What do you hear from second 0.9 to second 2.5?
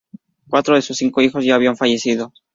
cinco hijos ya habían fallecido.